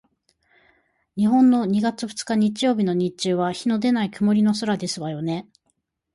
[1.15, 5.47] 日本の二月二日日曜日の日中は日のでない曇り空ですわよね？